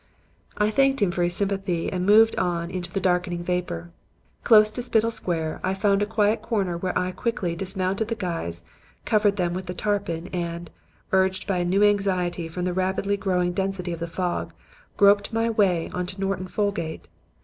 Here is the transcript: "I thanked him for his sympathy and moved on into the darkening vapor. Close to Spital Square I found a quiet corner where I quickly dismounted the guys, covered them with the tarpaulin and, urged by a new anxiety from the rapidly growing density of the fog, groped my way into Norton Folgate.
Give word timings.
"I 0.57 0.71
thanked 0.71 0.99
him 0.99 1.11
for 1.11 1.21
his 1.21 1.35
sympathy 1.35 1.91
and 1.91 2.07
moved 2.07 2.35
on 2.35 2.71
into 2.71 2.91
the 2.91 2.99
darkening 2.99 3.43
vapor. 3.43 3.91
Close 4.43 4.71
to 4.71 4.81
Spital 4.81 5.11
Square 5.11 5.59
I 5.63 5.75
found 5.75 6.01
a 6.01 6.07
quiet 6.07 6.41
corner 6.41 6.75
where 6.75 6.97
I 6.97 7.11
quickly 7.11 7.55
dismounted 7.55 8.07
the 8.07 8.15
guys, 8.15 8.65
covered 9.05 9.35
them 9.35 9.53
with 9.53 9.67
the 9.67 9.75
tarpaulin 9.75 10.25
and, 10.33 10.71
urged 11.11 11.45
by 11.45 11.57
a 11.59 11.65
new 11.65 11.83
anxiety 11.83 12.47
from 12.47 12.65
the 12.65 12.73
rapidly 12.73 13.15
growing 13.15 13.53
density 13.53 13.91
of 13.93 13.99
the 13.99 14.07
fog, 14.07 14.53
groped 14.97 15.31
my 15.33 15.51
way 15.51 15.91
into 15.95 16.19
Norton 16.19 16.47
Folgate. 16.47 17.05